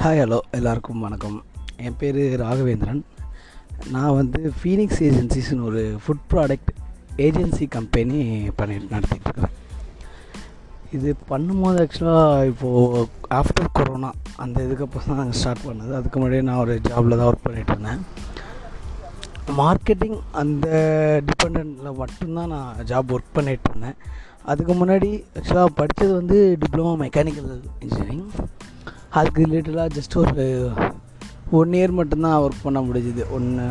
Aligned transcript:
Hi 0.00 0.18
hello 0.20 0.38
எல்லாருக்கும் 0.50 1.00
வணக்கம். 1.00 1.36
என் 1.76 1.96
பேர் 1.98 2.18
ராகவேந்திரன். 2.40 3.00
நான் 3.90 4.14
வந்து 4.14 4.52
ஃபீனிக்ஸ் 4.58 5.00
ஏஜென்சிஸ்னு 5.06 5.64
ஒரு 5.64 5.82
ஃபுட் 6.02 6.24
ப்ராடக்ட் 6.32 6.70
ஏஜென்சி 7.16 7.66
கம்பெனி 7.68 8.18
பண்ணி 8.56 8.76
நடத்திட்டுருக்கிறேன் 8.76 9.54
இது 10.92 11.14
பண்ணும்போது 11.30 11.78
ஆக்சுவலாக 11.84 12.44
இப்போது 12.46 13.06
ஆஃப்டர் 13.30 13.72
கொரோனா 13.72 14.10
அந்த 14.36 14.60
இதுக்கப்புறம் 14.66 15.08
தான் 15.08 15.20
நாங்கள் 15.22 15.38
ஸ்டார்ட் 15.40 15.66
பண்ணது. 15.68 15.92
அதுக்கு 16.00 16.20
முன்னாடி 16.20 16.42
நான் 16.42 16.62
ஒரு 16.64 16.80
ஜாபில் 16.88 17.18
தான் 17.20 17.30
ஒர்க் 17.30 17.46
பண்ணிகிட்டு 17.46 17.74
இருந்தேன். 17.76 18.02
மார்க்கெட்டிங் 19.62 20.18
அந்த 20.42 20.68
டிபெண்டில் 21.30 21.98
மட்டும்தான் 22.02 22.54
நான் 22.56 22.84
ஜாப் 22.92 23.16
ஒர்க் 23.16 23.36
பண்ணிகிட்டு 23.38 23.70
இருந்தேன். 23.72 23.98
அதுக்கு 24.42 24.72
முன்னாடி 24.74 25.10
ஆக்சுவலாக 25.38 25.76
படித்தது 25.80 26.12
வந்து 26.20 26.58
டிப்ளமோ 26.60 26.94
மெக்கானிக்கல் 27.06 27.50
இன்ஜினியரிங் 27.80 28.28
அதுக்கு 29.18 29.42
ரிலேட்டடாக 29.50 29.94
ஜஸ்ட் 29.96 30.16
ஒரு 30.22 30.44
ஒன் 31.58 31.74
இயர் 31.78 31.98
மட்டும்தான் 31.98 32.40
ஒர்க் 32.44 32.64
பண்ண 32.64 32.78
முடிஞ்சுது. 32.86 33.24
ஒன்று 33.36 33.66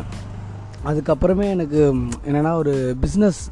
அதுக்கப்புறமே 0.88 1.46
எனக்கு 1.56 1.80
என்னென்னா 2.28 2.52
ஒரு 2.62 2.74
பிஸ்னஸ் 3.02 3.42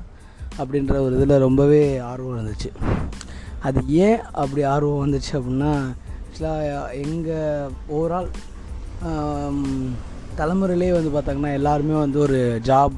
அப்படின்ற 0.62 0.94
ஒரு 1.04 1.14
இதில் 1.18 1.44
ரொம்பவே 1.44 1.82
ஆர்வம் 2.10 2.36
இருந்துச்சு. 2.40 2.70
அது 3.68 3.80
ஏன் 4.06 4.20
அப்படி 4.42 4.62
ஆர்வம் 4.74 5.02
வந்துச்சு 5.04 5.32
அப்படின்னா 5.38 5.72
ஆக்சுவலாக 6.24 6.90
எங்கள் 7.04 7.70
ஓவரால் 7.96 8.30
தலைமுறையிலே 10.38 10.92
வந்து 10.98 11.10
பார்த்தாங்கன்னா 11.16 11.56
எல்லாருமே 11.60 11.96
வந்து 12.04 12.18
ஒரு 12.26 12.38
ஜாப் 12.68 12.94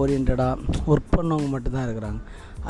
ஓரியன்டாக 0.00 0.56
ஒர்க் 0.92 1.14
பண்ணவங்க 1.16 1.48
மட்டும்தான் 1.54 1.86
இருக்கிறாங்க. 1.88 2.20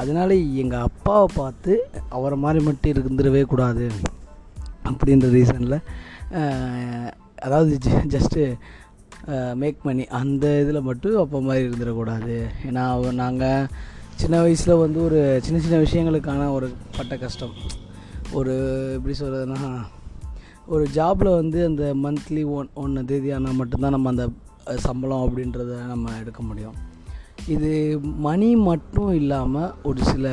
அதனால 0.00 0.34
எங்கள் 0.62 0.86
அப்பாவை 0.88 1.28
பார்த்து 1.34 1.72
அவரை 2.16 2.38
மாதிரி 2.44 2.60
மட்டும் 2.64 2.92
இருந்துடவே 2.92 3.42
கூடாது. 3.52 3.86
அப்படின்ற 4.90 5.28
ரீசனில் 5.36 5.78
அதாவது 7.46 7.72
ஜஸ்ட்டு 8.14 8.42
மேக் 9.60 9.84
மணி 9.86 10.04
அந்த 10.20 10.46
இதில் 10.62 10.86
மட்டும் 10.88 11.20
அப்போ 11.22 11.38
மாதிரி 11.46 11.66
இருந்துடக்கூடாது. 11.68 12.36
ஏன்னா 12.68 12.84
நாங்கள் 13.22 13.68
சின்ன 14.20 14.36
வயசில் 14.44 14.80
வந்து 14.84 14.98
ஒரு 15.06 15.20
சின்ன 15.46 15.58
சின்ன 15.64 15.78
விஷயங்களுக்கான 15.84 16.48
ஒரு 16.56 16.68
பட்ட 16.96 17.14
கஷ்டம். 17.22 17.54
ஒரு 18.38 18.54
எப்படி 18.96 19.14
சொல்கிறதுனா 19.20 19.60
ஒரு 20.74 20.84
ஜாபில் 20.96 21.36
வந்து 21.40 21.58
அந்த 21.70 21.84
மந்த்லி 22.04 22.42
ஒன் 22.58 22.70
ஒன்று 22.82 23.02
தேதி 23.10 23.28
ஆனால் 23.36 23.58
மட்டும்தான் 23.60 23.94
நம்ம 23.96 24.12
அந்த 24.14 24.26
சம்பளம் 24.86 25.24
அப்படின்றத 25.24 25.74
நம்ம 25.90 26.14
எடுக்க 26.22 26.40
முடியும். 26.48 26.78
இது 27.54 27.72
மணி 28.26 28.48
மட்டும் 28.70 29.12
இல்லாமல் 29.20 29.74
ஒரு 29.88 30.00
சில 30.12 30.32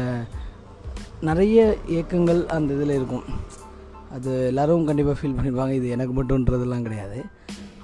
நிறைய 1.30 1.60
இயக்கங்கள் 1.94 2.42
அந்த 2.56 2.70
இதில் 2.78 2.96
இருக்கும். 3.00 3.28
அது 4.16 4.32
எல்லோரும் 4.50 4.88
கண்டிப்பாக 4.90 5.18
ஃபீல் 5.20 5.38
பண்ணிடுவாங்க. 5.38 5.74
இது 5.80 5.88
எனக்கு 5.96 6.14
மட்டும்ன்றதெல்லாம் 6.18 6.86
கிடையாது. 6.88 7.20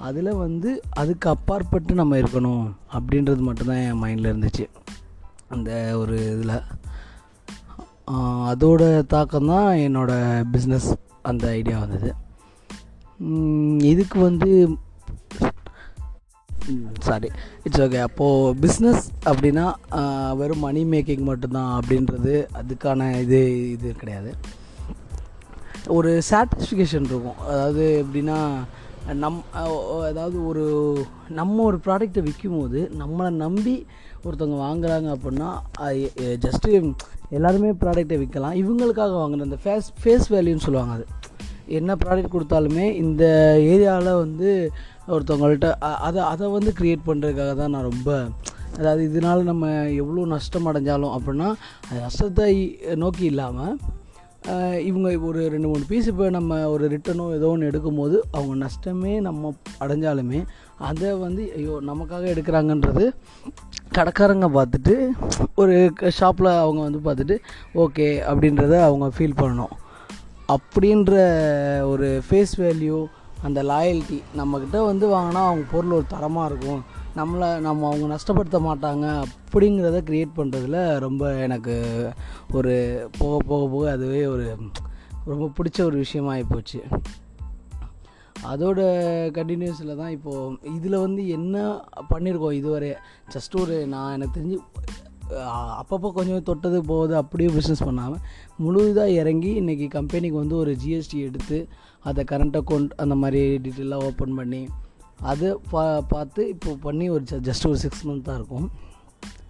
அதில் 0.08 0.38
வந்து 0.44 0.70
அதுக்கு 1.00 1.26
அப்பாற்பட்டு 1.34 1.92
நம்ம 2.00 2.18
இருக்கணும் 2.22 2.66
அப்படின்றது 2.96 3.42
மட்டும்தான் 3.48 3.82
என் 3.88 4.02
மைண்டில் 4.02 4.30
இருந்துச்சு. 4.32 4.66
அந்த 5.54 5.70
ஒரு 6.02 6.16
இதில். 6.34 6.54
அதோட 8.50 8.82
தாக்கம் 9.14 9.50
தான் 9.52 9.68
என்னோடய 9.86 10.44
பிஸ்னஸ் 10.52 10.88
அந்த 11.30 11.44
ஐடியா 11.58 11.78
வந்தது. 11.84 12.10
இதுக்கு 13.92 14.18
வந்து 14.28 14.50
சாரி 17.08 17.28
இட்ஸ் 17.66 17.82
ஓகே 17.84 18.00
அப்போது 18.08 18.54
பிஸ்னஸ் 18.64 19.04
அப்படின்னா 19.30 19.66
வெறும் 20.40 20.64
மணி 20.66 20.82
மேக்கிங் 20.92 21.28
மட்டும்தான் 21.30 21.70
அப்படின்றது 21.80 22.34
அதுக்கான 22.60 23.10
இது 23.24 23.40
இது 23.74 23.90
கிடையாது. 24.00 24.32
ஒரு 25.96 26.10
சாட்டிஸ்ஃபிகேஷன் 26.30 27.08
இருக்கும். 27.10 27.40
அதாவது 27.52 27.84
எப்படின்னா 28.02 28.38
நம் 29.22 29.38
அதாவது 30.08 30.36
ஒரு 30.48 30.64
நம்ம 31.30 31.62
ஒரு 31.62 31.78
ப்ராடக்டை 31.86 32.22
விற்கும் 32.26 32.58
போது 32.58 32.80
நம்மளை 32.98 33.30
நம்பி 33.44 33.74
ஒருத்தவங்க 34.24 34.58
வாங்குறாங்க 34.66 35.08
அப்படின்னா 35.14 35.48
ஜஸ்ட்டு 36.44 36.70
எல்லாருமே 37.30 37.70
ப்ராடக்டை 37.82 38.16
விற்கலாம் 38.20 38.58
இவங்களுக்காக 38.62 39.14
வாங்குற 39.20 39.46
அந்த 39.48 39.58
ஃபேஸ் 39.64 39.88
ஃபேஸ் 40.02 40.28
வேல்யூன்னு 40.34 40.66
சொல்லுவாங்க 40.66 40.94
அது. 40.96 41.06
என்ன 41.78 41.94
ப்ராடக்ட் 41.94 42.34
கொடுத்தாலுமே 42.34 42.86
இந்த 43.02 43.24
ஏரியாவில் 43.72 44.20
வந்து 44.24 44.50
ஒருத்தவங்கள்ட்ட 45.08 45.68
அதை 46.06 46.20
அதை 46.32 46.46
வந்து 46.48 46.70
க்ரியேட் 46.78 47.06
பண்ணுறதுக்காக 47.08 47.54
தான் 47.54 47.74
நான் 47.74 47.88
ரொம்ப 47.90 48.10
அதாவது 48.78 49.02
இதனால் 49.04 49.48
நம்ம 49.50 49.64
எவ்வளோ 50.02 50.26
நஷ்டம் 50.26 50.68
அடைஞ்சாலும் 50.70 51.14
அப்படின்னா 51.16 51.48
அது 51.88 51.98
நஷ்டத்தை 52.00 52.50
நோக்கி 52.94 53.24
இல்லாமல் 53.24 53.74
இவங்க 54.84 55.18
ஒரு 55.18 55.48
ரெண்டு 55.48 55.68
மூணு 55.68 55.84
பீஸ் 55.88 56.06
இப்போ 56.06 56.30
நம்ம 56.30 56.68
ஒரு 56.68 56.88
ரிட்டனோ 56.88 57.34
ஏதோ 57.34 57.48
ஒன்று 57.48 57.70
எடுக்கும்போது 57.70 58.20
அவங்க 58.32 58.66
நஷ்டமே 58.66 59.20
நம்ம 59.20 59.54
அடைஞ்சாலுமே 59.80 60.44
அதை 60.78 61.18
வந்து 61.18 61.52
ஐயோ 61.56 61.80
நமக்காக 61.80 62.24
எடுக்கிறாங்கன்றது 62.34 63.12
கடைக்காரங்க 63.94 64.48
பார்த்துட்டு 64.56 65.10
ஒரு 65.54 65.92
ஷாப்பில் 66.08 66.46
அவங்க 66.46 66.80
வந்து 66.82 67.00
பார்த்துட்டு 67.04 67.38
ஓகே 67.74 68.22
அப்படின்றத 68.30 68.82
அவங்க 68.82 69.06
ஃபீல் 69.18 69.40
பண்ணணும். 69.42 69.74
அப்படின்ற 70.48 71.14
ஒரு 71.82 72.22
ஃபேஸ் 72.30 72.54
வேல்யூ 72.60 73.06
அந்த 73.42 73.62
லாயல்ட்டி 73.62 74.18
நம்மக்கிட்ட 74.36 74.84
வந்து 74.84 75.06
வாங்கினா 75.08 75.42
அவங்க 75.42 75.64
பொருள் 75.70 75.90
ஒரு 75.90 76.06
தரமாக 76.08 76.54
இருக்கும். 76.54 76.82
நம்மளை 77.16 77.58
நம்ம 77.58 77.86
அவங்க 77.86 78.06
நஷ்டப்படுத்த 78.14 78.58
மாட்டாங்க 78.68 79.06
அப்படிங்கிறத 79.22 80.00
க்ரியேட் 80.08 80.36
பண்ணுறதுல 80.36 80.98
ரொம்ப 80.98 81.34
எனக்கு 81.34 81.74
ஒரு 82.52 82.74
போக 83.18 83.44
போக 83.46 83.68
போக 83.68 83.90
அதுவே 83.90 84.26
ஒரு 84.26 84.56
ரொம்ப 85.24 85.50
பிடிச்ச 85.56 85.84
ஒரு 85.84 85.96
விஷயமாகி 85.96 86.44
போச்சு. 86.48 86.80
அதோட 88.42 88.80
கண்டினியூஸில் 89.38 89.96
தான் 89.96 90.10
இப்போது 90.10 90.74
இதில் 90.74 90.96
வந்து 90.96 91.28
என்ன 91.28 91.84
பண்ணியிருக்கோம் 92.10 92.52
இதுவரை? 92.52 92.94
ஜஸ்ட் 93.32 93.60
ஒரு 93.60 93.86
நான் 93.86 94.12
எனக்கு 94.12 94.40
தெரிஞ்சு 94.40 94.58
அப்பப்போ 95.80 96.12
கொஞ்சம் 96.12 96.42
தொட்டது 96.42 96.82
போகுது 96.82 97.16
அப்படியே 97.16 97.48
பிஸ்னஸ் 97.48 97.84
பண்ணாமல் 97.84 98.20
முழுதாக 98.56 99.10
இறங்கி 99.10 99.50
இன்றைக்கி 99.60 99.88
கம்பெனிக்கு 99.88 100.38
வந்து 100.38 100.56
ஒரு 100.56 100.76
ஜிஎஸ்டி 100.84 101.18
எடுத்து 101.28 101.68
அதை 102.00 102.24
கரண்ட் 102.24 102.56
அக்கௌண்ட் 102.60 102.90
அந்த 102.96 103.14
மாதிரி 103.14 103.58
டீட்டெயிலாக 103.58 104.04
ஓப்பன் 104.04 104.34
பண்ணி 104.34 104.68
அதை 105.18 105.56
பா 105.70 106.00
பார்த்து 106.00 106.48
இப்போ 106.48 106.70
பண்ணி 106.80 107.10
ஒரு 107.10 107.24
ஜஸ்ட் 107.48 107.66
ஒரு 107.66 107.78
சிக்ஸ் 107.78 108.06
மந்த் 108.08 108.22
தான் 108.22 108.34
இருக்கும். 108.34 108.70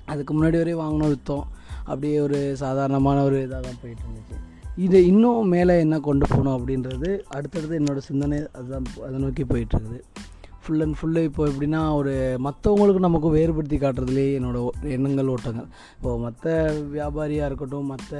அதுக்கு 0.07 0.35
முன்னாடி 0.35 0.57
வரையும் 0.57 0.81
வாங்கினோம் 0.81 1.09
விற்றோம் 1.09 1.45
அப்படியே 1.85 2.21
ஒரு 2.21 2.57
சாதாரணமான 2.57 3.23
ஒரு 3.23 3.47
இதாக 3.47 3.61
தான் 3.61 3.81
போயிட்டு 3.83 4.03
இருந்துச்சு. 4.05 4.37
இது 4.77 5.07
இன்னும் 5.07 5.49
மேலே 5.49 5.79
என்ன 5.81 6.01
கொண்டு 6.01 6.27
போகணும் 6.27 6.57
அப்படின்றது 6.59 7.23
அடுத்தடுத்து 7.29 7.79
என்னோடய 7.79 7.99
சிந்தனை 7.99 8.47
அதுதான் 8.53 8.87
அதை 9.07 9.19
நோக்கி 9.19 9.45
போயிட்டுருக்குது 9.45 10.01
ஃபுல் 10.71 10.83
அண்ட் 10.83 10.97
ஃபுல்லு 11.01 11.23
இப்போ 11.25 11.47
எப்படின்னா 11.47 11.95
ஒரு 11.95 12.13
மற்றவங்களுக்கு 12.45 12.99
நமக்கு 12.99 13.29
வேறுபடுத்தி 13.31 13.77
காட்டுறதுலேயே 13.77 14.33
என்னோடய 14.39 14.91
எண்ணங்கள் 14.91 15.27
ஓட்டங்கள். 15.27 15.67
இப்போது 15.97 16.19
மற்ற 16.19 16.45
வியாபாரியாக 16.93 17.47
இருக்கட்டும் 17.47 17.87
மற்ற 17.87 18.13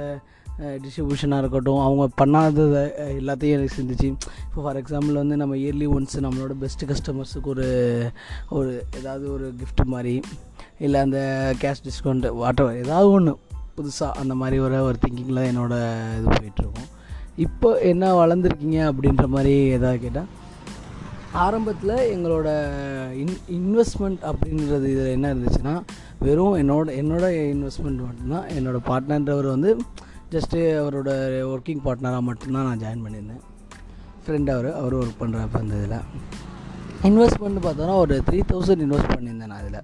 டிஸ்ட்ரிபியூஷனாக 0.81 1.37
இருக்கட்டும் 1.37 1.79
அவங்க 1.79 2.09
பண்ணாததை 2.21 2.81
எல்லாத்தையும் 3.13 3.55
எனக்கு 3.55 3.77
சிந்திச்சு 3.77 4.07
இப்போ 4.43 4.61
ஃபார் 4.61 4.75
எக்ஸாம்பிள் 4.75 5.13
வந்து 5.13 5.37
நம்ம 5.37 5.55
இயர்லி 5.55 5.87
ஒன்ஸ் 5.91 6.17
நம்மளோட 6.19 6.55
பெஸ்ட்டு 6.61 6.89
கஸ்டமர்ஸுக்கு 6.89 7.49
ஒரு 7.49 7.67
ஒரு 8.49 8.73
ஏதாவது 8.97 9.31
ஒரு 9.31 9.53
கிஃப்ட் 9.59 9.85
மாதிரி 9.85 10.15
இல்லை 10.79 10.99
அந்த 10.99 11.21
கேஷ் 11.61 11.85
டிஸ்கவுண்ட் 11.85 12.27
வாட்டர் 12.33 12.77
ஏதாவது 12.77 13.09
ஒன்று 13.09 13.33
புதுசாக 13.77 14.19
அந்த 14.19 14.35
மாதிரி 14.35 14.59
ஒரு 14.59 14.83
ஒரு 14.83 14.97
திங்கிங்கில் 15.05 15.47
என்னோடய 15.47 16.17
இது 16.17 16.27
போயிட்டுருக்கும் 16.35 16.89
இப்போ 17.37 17.79
என்ன 17.85 18.13
வளர்ந்துருக்கீங்க 18.15 18.79
அப்படின்ற 18.91 19.27
மாதிரி 19.27 19.67
எதாவது 19.69 19.99
கேட்டால் 19.99 20.29
ஆரம்பத்தில் 21.33 21.95
எங்களோட 22.13 22.47
இன் 23.13 23.37
இன்வெஸ்ட்மெண்ட் 23.49 24.21
அப்படின்றது 24.29 24.87
இதில் 24.93 25.11
என்ன 25.11 25.33
இருந்துச்சுன்னா 25.33 25.81
வெறும் 26.19 26.55
என்னோட 26.55 26.89
என்னோட 27.01 27.25
இன்வெஸ்ட்மெண்ட் 27.53 28.01
மட்டும்தான் 28.07 28.47
என்னோடய 28.49 28.81
பார்ட்னர்ன்றவர் 28.89 29.47
வந்து 29.47 29.77
ஜஸ்ட்டு 30.31 30.57
அவரோட 30.81 31.09
ஒர்க்கிங் 31.53 31.81
பார்ட்னராக 31.85 32.21
மட்டும்தான் 32.21 32.63
நான் 32.63 32.79
ஜாயின் 32.79 33.03
பண்ணியிருந்தேன். 33.05 33.41
ஃப்ரெண்ட் 34.25 34.49
அவர் 34.49 34.73
அவர் 34.73 34.93
ஒர்க் 34.93 35.19
பண்ணுறப்ப 35.19 35.59
அந்த 35.59 35.75
இதில். 35.75 35.97
இன்வெஸ்ட்மெண்ட் 37.09 37.65
பார்த்தோன்னா 37.67 37.95
ஒரு 37.95 38.21
த்ரீ 38.29 38.41
தௌசண்ட் 38.51 38.83
இன்வெஸ்ட் 38.87 39.13
பண்ணியிருந்தேன் 39.15 39.51
நான் 39.53 39.63
அதில். 39.63 39.81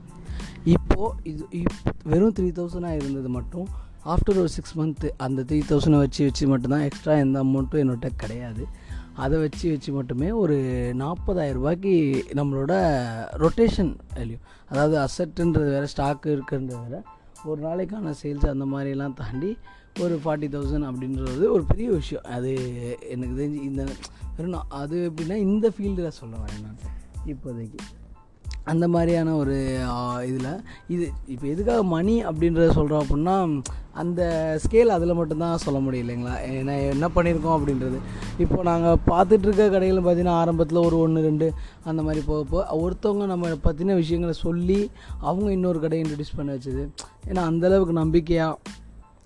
இப்போது 0.64 1.16
இது 1.24 1.46
இப் 1.50 2.04
வெறும் 2.04 2.34
த்ரீ 2.34 2.50
தௌசண்டாக 2.60 3.00
இருந்தது 3.02 3.30
மட்டும் 3.30 3.68
ஆஃப்டர் 4.06 4.40
ஒரு 4.40 4.50
சிக்ஸ் 4.50 4.80
மந்த்து 4.80 5.10
அந்த 5.18 5.42
த்ரீ 5.42 5.62
தௌசண்டை 5.70 5.98
வச்சு 5.98 6.26
வச்சு 6.26 6.48
மட்டும்தான் 6.48 6.82
எக்ஸ்ட்ரா 6.82 7.14
எந்த 7.14 7.44
அமௌண்ட்டும் 7.44 7.82
என்னோட 7.84 8.10
கிடையாது. 8.16 8.68
அதை 9.18 9.40
வச்சு 9.40 9.70
வச்சு 9.70 9.94
மட்டுமே 9.94 10.32
ஒரு 10.32 10.58
நாற்பதாயிரம் 10.94 11.58
ரூபாய்க்கு 11.58 11.94
நம்மளோட 12.30 12.74
ரொட்டேஷன் 13.38 13.92
வேல்யூ 14.16 14.38
அதாவது 14.70 14.96
அசட்டுன்றது 15.06 15.70
வேறு 15.70 15.88
ஸ்டாக்கு 15.98 16.30
இருக்குன்றது 16.30 16.82
வேறு. 16.84 17.02
ஒரு 17.46 17.62
நாளைக்கான 17.68 18.14
சேல்ஸ் 18.24 18.48
அந்த 18.48 18.66
மாதிரிலாம் 18.66 19.14
தாண்டி 19.14 19.58
ஒரு 20.00 20.20
ஃபார்ட்டி 20.26 20.50
தௌசண்ட் 20.54 20.88
அப்படின்றது 20.90 21.50
ஒரு 21.50 21.64
பெரிய 21.68 21.92
விஷயம். 21.92 22.24
அது 22.24 22.52
எனக்கு 23.10 23.36
தெரிஞ்சு 23.44 23.64
இந்த 23.70 23.86
வெறும் 24.38 24.70
அது 24.70 25.12
எப்படின்னா 25.12 25.36
இந்த 25.36 25.70
ஃபீல்டில் 25.70 26.18
சொல்ல 26.20 26.36
வரேன் 26.36 26.66
நான் 26.66 26.78
இப்போதைக்கு. 27.26 27.80
அந்த 28.72 28.86
மாதிரியான 28.94 29.36
ஒரு 29.42 29.56
இதில். 30.30 30.54
இது 30.94 31.06
இப்போ 31.34 31.46
எதுக்காக 31.54 31.82
மணி 31.96 32.16
அப்படின்றத 32.30 32.70
சொல்கிறோம் 32.78 33.04
அப்படின்னா 33.04 33.36
அந்த 34.02 34.22
ஸ்கேல் 34.64 34.96
அதில் 34.96 35.18
மட்டும்தான் 35.20 35.64
சொல்ல 35.66 35.78
முடியும் 35.86 36.04
இல்லைங்களா? 36.06 36.34
ஏன்னா 36.58 36.74
என்ன 36.94 37.06
பண்ணியிருக்கோம் 37.16 37.56
அப்படின்றது. 37.58 38.00
இப்போ 38.44 38.58
நாங்கள் 38.70 39.02
பார்த்துட்ருக்க 39.12 39.64
கடைகளும் 39.76 40.06
பார்த்திங்கன்னா 40.08 40.16
பார்த்தீங்கன்னா 40.18 40.42
ஆரம்பத்தில் 40.42 40.86
ஒரு 40.88 40.98
ஒன்று 41.04 41.22
ரெண்டு 41.28 41.48
அந்த 41.90 42.02
மாதிரி 42.08 42.22
போகப்போ 42.30 42.60
ஒருத்தவங்க 42.84 43.26
நம்ம 43.34 43.54
பற்றின 43.68 43.96
விஷயங்களை 44.02 44.36
சொல்லி 44.46 44.80
அவங்க 45.28 45.50
இன்னொரு 45.58 45.80
கடையை 45.86 46.02
இன்ட்ரடியூஸ் 46.04 46.38
பண்ண 46.40 46.50
வச்சது. 46.58 46.84
ஏன்னா 47.30 47.44
அந்தளவுக்கு 47.52 47.96
நம்பிக்கையாக 48.04 48.76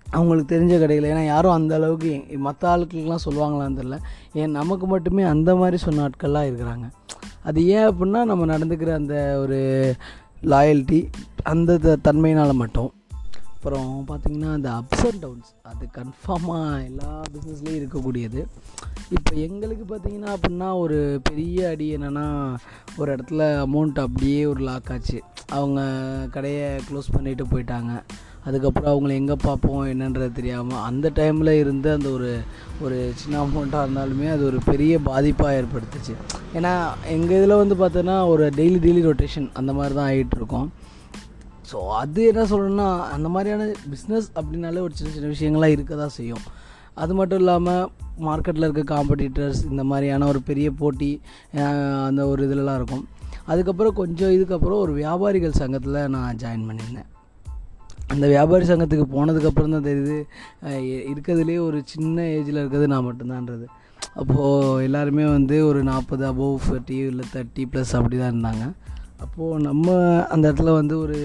அவங்களுக்கு 0.07 0.53
தெரிஞ்ச 0.53 0.73
கடைகள் 0.79 1.09
ஏன்னா 1.11 1.25
யாரும் 1.33 1.57
அந்த 1.57 1.73
அளவுக்கு 1.79 2.09
மற்ற 2.47 2.63
ஆட்களுக்கெலாம் 2.71 3.25
சொல்லுவாங்களான்னு 3.27 3.79
தெரில 3.81 3.97
ஏன் 4.41 4.57
நமக்கு 4.59 4.87
மட்டுமே 4.93 5.23
அந்த 5.33 5.51
மாதிரி 5.61 5.77
சொன்ன 5.85 6.03
ஆட்கள்லாம் 6.07 6.49
இருக்கிறாங்க. 6.49 6.87
அது 7.43 7.67
ஏன் 7.67 7.87
அப்படின்னா 7.87 8.23
நம்ம 8.23 8.45
நடந்துக்கிற 8.45 8.93
அந்த 8.93 9.37
ஒரு 9.39 9.59
லாயல்ட்டி 10.43 11.09
அந்த 11.43 11.77
த- 11.77 11.97
தன்மையினால் 12.03 12.53
மட்டும். 12.53 12.93
அப்புறம் 13.63 14.05
பார்த்திங்கன்னா 14.09 14.51
அந்த 14.57 14.69
அப்ஸ் 14.77 15.03
அண்ட் 15.07 15.19
டவுன்ஸ் 15.23 15.49
அது 15.71 15.87
கன்ஃபார்மாக 15.97 16.85
எல்லா 16.87 17.09
பிஸ்னஸ்லேயும் 17.33 17.77
இருக்கக்கூடியது. 17.79 18.39
இப்போ 19.17 19.33
எங்களுக்கு 19.47 19.85
பார்த்திங்கன்னா 19.91 20.31
அப்படின்னா 20.35 20.69
ஒரு 20.83 20.97
பெரிய 21.29 21.67
அடி 21.69 21.87
என்னென்னா 21.97 22.25
ஒரு 22.99 23.09
இடத்துல 23.15 23.49
அமௌண்ட் 23.65 24.01
அப்படியே 24.05 24.39
ஒரு 24.45 24.63
லாக் 24.69 24.91
ஆச்சு. 24.95 25.19
அவங்க 25.57 25.79
கடையை 26.31 26.65
க்ளோஸ் 26.89 27.13
பண்ணிவிட்டு 27.17 27.45
போயிட்டாங்க. 27.53 27.93
அதுக்கப்புறம் 28.47 28.91
அவங்கள 28.93 29.13
எங்கே 29.21 29.37
பார்ப்போம் 29.47 29.85
என்னன்றது 29.93 30.31
தெரியாமல் 30.41 30.83
அந்த 30.89 31.11
டைமில் 31.21 31.57
இருந்து 31.59 31.91
அந்த 31.91 32.09
ஒரு 32.17 32.31
ஒரு 32.81 32.99
சின்ன 33.21 33.41
அமௌண்ட்டாக 33.45 33.85
இருந்தாலுமே 33.85 34.29
அது 34.35 34.43
ஒரு 34.51 34.59
பெரிய 34.71 34.99
பாதிப்பாக 35.11 35.59
ஏற்படுத்துச்சு. 35.61 36.15
ஏன்னா 36.57 36.75
எங்கள் 37.15 37.37
இதில் 37.37 37.61
வந்து 37.63 37.75
பார்த்தோன்னா 37.83 38.17
ஒரு 38.27 38.45
டெய்லி 38.59 38.81
டெய்லி 38.85 39.03
ரொட்டேஷன் 39.11 39.49
அந்த 39.53 39.73
மாதிரி 39.73 39.95
தான் 39.95 40.11
ஆகிட்டுருக்கோம் 40.11 40.69
ஸோ 41.71 41.79
அது 42.01 42.21
என்ன 42.31 42.43
சொல்லணும்னா 42.51 42.89
அந்த 43.15 43.27
மாதிரியான 43.33 43.67
பிஸ்னஸ் 43.91 44.27
அப்படின்னாலே 44.39 44.83
ஒரு 44.87 44.93
சின்ன 44.99 45.11
சின்ன 45.15 45.29
விஷயங்கள்லாம் 45.33 45.75
இருக்க 45.75 45.95
தான் 46.03 46.15
செய்யும். 46.17 46.43
அது 47.01 47.13
மட்டும் 47.19 47.41
இல்லாமல் 47.41 47.85
மார்க்கெட்டில் 48.27 48.65
இருக்க 48.67 48.83
காம்படிட்டர்ஸ் 48.93 49.61
இந்த 49.69 49.83
மாதிரியான 49.91 50.27
ஒரு 50.31 50.39
பெரிய 50.49 50.67
போட்டி 50.81 51.11
அந்த 52.07 52.21
ஒரு 52.31 52.41
இதுலலாம் 52.47 52.79
இருக்கும். 52.79 53.05
அதுக்கப்புறம் 53.51 53.95
கொஞ்சம் 54.01 54.33
இதுக்கப்புறம் 54.37 54.81
ஒரு 54.85 54.93
வியாபாரிகள் 54.99 55.59
சங்கத்தில் 55.61 55.99
நான் 56.15 56.39
ஜாயின் 56.43 56.67
பண்ணியிருந்தேன். 56.69 57.09
அந்த 58.13 58.25
வியாபாரி 58.33 58.65
சங்கத்துக்கு 58.71 59.05
போனதுக்கப்புறம் 59.15 59.75
தான் 59.75 59.87
தெரியுது 59.89 60.17
இருக்கிறதுலேயே 60.63 60.97
இருக்கிறதுலே 61.11 61.57
ஒரு 61.67 61.77
சின்ன 61.91 62.25
ஏஜில் 62.35 62.59
இருக்கிறது 62.61 62.91
நான் 62.93 63.07
மட்டும்தான்றது. 63.09 63.65
அப்போது 64.21 64.83
எல்லாருமே 64.87 65.25
வந்து 65.35 65.57
ஒரு 65.69 65.81
நாற்பது 65.89 66.23
அபோவ் 66.31 66.57
ஃபிஃப்டி 66.65 66.97
இல்லை 67.11 67.25
தேர்ட்டி 67.33 67.63
ப்ளஸ் 67.73 67.93
அப்படி 67.99 68.15
தான் 68.21 68.33
இருந்தாங்க. 68.33 68.65
அப்போது 69.23 69.63
நம்ம 69.67 69.87
அந்த 70.33 70.43
இடத்துல 70.51 70.73
வந்து 70.79 70.95
ஒரு 70.99 71.17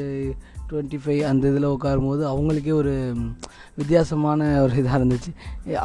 டுவெண்ட்டி 0.70 0.98
ஃபைவ் 1.02 1.20
அந்த 1.30 1.44
இதில் 1.50 1.72
உட்காரும்போது 1.74 2.22
அவங்களுக்கே 2.30 2.72
ஒரு 2.72 2.92
வித்தியாசமான 3.74 4.40
ஒரு 4.62 4.74
இதாக 4.80 4.98
இருந்துச்சு. 4.98 5.30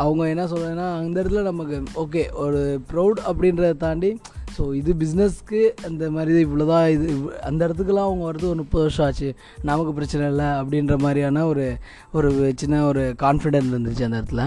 அவங்க 0.04 0.24
என்ன 0.34 0.44
சொல்கிறேன்னா 0.52 0.88
அந்த 1.00 1.16
இடத்துல 1.22 1.42
நமக்கு 1.42 1.78
ஓகே 2.04 2.24
ஒரு 2.44 2.62
ப்ரௌட் 2.92 3.20
அப்படின்றத 3.30 3.72
தாண்டி 3.78 4.12
ஸோ 4.58 4.64
இது 4.74 4.92
பிஸ்னஸ்க்கு 4.94 5.60
அந்த 5.88 6.04
மாதிரி 6.12 6.40
இவ்வளோ 6.46 6.66
தான் 6.72 6.88
இது 6.96 7.06
அந்த 7.50 7.60
இடத்துக்குலாம் 7.68 8.08
அவங்க 8.10 8.24
வரது 8.30 8.50
ஒரு 8.52 8.60
முப்பது 8.64 8.84
வருஷம் 8.86 9.06
ஆச்சு. 9.06 9.30
நமக்கு 9.70 9.94
பிரச்சனை 9.94 10.26
இல்லை 10.28 10.50
அப்படின்ற 10.62 10.96
மாதிரியான 11.00 11.46
ஒரு 11.46 11.68
ஒரு 12.12 12.32
சின்ன 12.64 12.84
ஒரு 12.86 13.04
கான்ஃபிடென்ட் 13.24 13.72
இருந்துச்சு 13.74 14.08
அந்த 14.10 14.20
இடத்துல. 14.22 14.46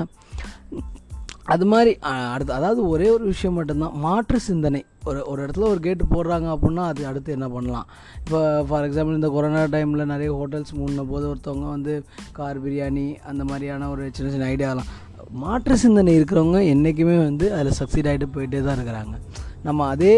அது 1.53 1.65
மாதிரி 1.71 1.93
அடுத்து 2.35 2.53
அதாவது 2.59 2.81
ஒரே 2.93 3.07
ஒரு 3.15 3.25
விஷயம் 3.31 3.57
மட்டும்தான். 3.59 3.97
மாற்று 4.05 4.39
சிந்தனை. 4.47 4.81
ஒரு 5.09 5.21
ஒரு 5.31 5.41
இடத்துல 5.45 5.67
ஒரு 5.73 5.81
கேட்டு 5.87 6.05
போடுறாங்க 6.13 6.47
அப்படின்னா 6.55 6.85
அது 6.91 7.03
அடுத்து 7.11 7.31
என்ன 7.37 7.47
பண்ணலாம்? 7.55 7.87
இப்போ 8.21 8.39
ஃபார் 8.69 8.87
எக்ஸாம்பிள் 8.87 9.19
இந்த 9.19 9.29
கொரோனா 9.35 9.63
டைமில் 9.75 10.11
நிறைய 10.13 10.31
ஹோட்டல்ஸ் 10.39 10.73
மூடின 10.79 11.05
போது 11.11 11.25
ஒருத்தவங்க 11.31 11.67
வந்து 11.77 11.95
கார் 12.39 12.61
பிரியாணி 12.65 13.07
அந்த 13.31 13.43
மாதிரியான 13.51 13.89
ஒரு 13.95 14.05
சின்ன 14.19 14.31
சின்ன 14.35 14.49
ஐடியாலாம். 14.55 14.91
மாற்று 15.43 15.77
சிந்தனை 15.83 16.15
இருக்கிறவங்க 16.19 16.61
என்றைக்குமே 16.73 17.17
வந்து 17.29 17.47
அதில் 17.57 17.79
சக்சீட் 17.81 18.09
ஆகிட்டு 18.13 18.29
போயிட்டே 18.37 18.63
தான் 18.67 18.79
இருக்கிறாங்க. 18.79 19.15
நம்ம 19.69 19.87
அதே 19.95 20.15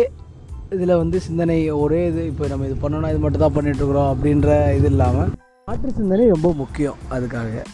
இதில் 0.77 1.01
வந்து 1.03 1.17
சிந்தனை 1.27 1.59
ஒரே 1.85 2.01
இது 2.11 2.23
இப்போ 2.31 2.45
நம்ம 2.53 2.69
இது 2.69 2.77
பண்ணணும் 2.85 3.11
இது 3.15 3.23
மட்டும் 3.25 3.45
தான் 3.45 3.57
பண்ணிகிட்ருக்குறோம் 3.57 4.13
அப்படின்ற 4.13 4.51
இது 4.79 4.89
இல்லாமல் 4.93 5.33
மாற்று 5.69 5.93
சிந்தனை 5.99 6.27
ரொம்ப 6.35 6.49
முக்கியம் 6.63 6.99
அதுக்காக. 7.17 7.65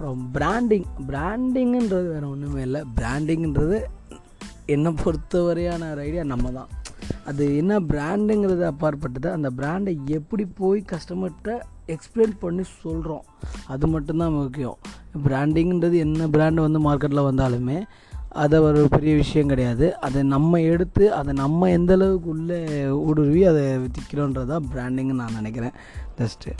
அப்புறம் 0.00 0.20
பிராண்டிங் 0.34 0.84
பிராண்டிங்குன்றது 1.08 2.06
வேறு 2.12 2.26
ஒன்றுமே 2.34 2.60
இல்லை. 2.66 2.80
பிராண்டிங்கிறது 2.98 3.78
என்னை 4.74 4.90
பொறுத்தவரையான 5.02 5.88
ஒரு 5.94 6.00
ஐடியா 6.04 6.22
நம்ம 6.30 6.50
தான் 6.54 6.70
அது 7.30 7.42
என்ன 7.62 7.80
பிராண்டுங்கிறது 7.90 8.64
அப்பாற்பட்டது 8.70 9.28
அந்த 9.34 9.50
பிராண்டை 9.58 9.92
எப்படி 10.18 10.46
போய் 10.60 10.80
கஸ்டமர்கிட்ட 10.92 11.58
எக்ஸ்பிளைன் 11.94 12.34
பண்ணி 12.44 12.64
சொல்கிறோம் 12.84 13.26
அது 13.74 13.92
மட்டும்தான் 13.94 14.36
முக்கியம். 14.38 14.78
பிராண்டிங்கிறது 15.26 15.98
என்ன 16.06 16.30
பிராண்டு 16.36 16.66
வந்து 16.66 16.82
மார்க்கெட்டில் 16.88 17.28
வந்தாலுமே 17.30 17.78
அதை 18.44 18.58
ஒரு 18.70 18.80
பெரிய 18.96 19.14
விஷயம் 19.22 19.52
கிடையாது. 19.54 19.86
அதை 20.06 20.20
நம்ம 20.34 20.60
எடுத்து 20.72 21.06
அதை 21.20 21.34
நம்ம 21.44 21.68
எந்தளவுக்கு 21.78 22.30
உள்ளே 22.36 22.60
ஊடுருவி 23.06 23.44
அதை 23.52 23.64
விற்கிறோன்றது 23.86 24.52
தான் 24.54 24.70
பிராண்டிங்னு 24.74 25.22
நான் 25.22 25.40
நினைக்கிறேன். 25.42 25.76
ஜஸ்ட்டு 26.20 26.58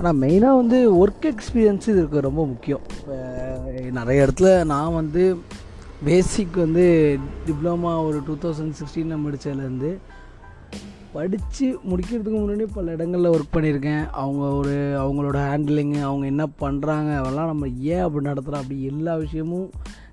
ஆனால் 0.00 0.20
மெயினாக 0.20 0.58
வந்து 0.60 0.78
ஒர்க் 1.00 1.26
எக்ஸ்பீரியன்ஸ் 1.30 1.86
இதுக்கு 1.92 2.20
ரொம்ப 2.26 2.42
முக்கியம். 2.46 2.84
இப்போ 2.98 3.16
நிறைய 3.98 4.24
இடத்துல 4.26 4.50
நான் 4.64 4.96
வந்து 5.00 5.22
பேசிக் 6.04 6.54
வந்து 6.56 6.84
டிப்ளமா 7.46 7.90
ஒரு 8.06 8.18
டூ 8.26 8.34
தௌசண்ட் 8.44 8.76
சிக்ஸ்டீனில் 8.78 9.22
முடித்ததுலேருந்து 9.24 9.90
படித்து 11.14 11.66
முடிக்கிறதுக்கு 11.90 12.38
முன்னாடி 12.40 12.66
பல 12.74 12.92
இடங்களில் 12.96 13.32
ஒர்க் 13.34 13.54
பண்ணியிருக்கேன். 13.56 14.04
அவங்க 14.22 14.44
ஒரு 14.60 14.74
அவங்களோட 15.02 15.38
ஹேண்டிலிங்கு 15.50 16.00
அவங்க 16.08 16.26
என்ன 16.26 16.44
பண்ணுறாங்க 16.62 17.10
அதெல்லாம் 17.20 17.50
நம்ம 17.52 17.68
ஏன் 17.94 18.04
அப்படி 18.06 18.28
நடத்துகிறோம் 18.28 18.62
அப்படி 18.62 18.78
எல்லா 18.92 19.14
விஷயமும் 19.24 19.68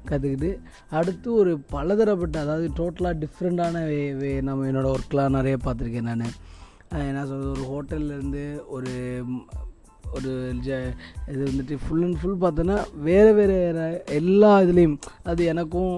கற்றுக்கிட்டு 0.10 0.52
அடுத்து 1.00 1.30
ஒரு 1.34 1.54
பலதரப்பட்ட 1.76 2.38
அதாவது 2.46 2.68
டோட்டலாக 2.80 3.22
டிஃப்ரெண்ட்டான 3.24 3.86
வே 3.92 4.02
வே 4.22 4.34
நம்ம 4.50 4.68
என்னோடய 4.72 4.96
ஒர்க்லாம் 4.98 5.38
நிறைய 5.40 5.58
பார்த்துருக்கேன் 5.66 6.12
நான். 6.12 6.38
என்ன 7.10 7.24
சொல்கிறது 7.30 7.54
ஒரு 7.56 7.66
ஹோட்டல்லேருந்து 7.72 8.44
ஒரு 8.76 8.92
ஒரு 10.16 10.32
ஜ 10.66 10.78
இது 11.34 11.42
வந்துட்டு 11.50 11.76
ஃபுல் 11.84 12.04
அண்ட் 12.06 12.20
ஃபுல் 12.22 12.38
பார்த்தோன்னா 12.44 12.78
வேறு 13.08 13.32
வேறு 13.38 13.56
எல்லா 14.20 14.52
இதுலேயும் 14.66 14.96
அது 15.32 15.42
எனக்கும் 15.54 15.94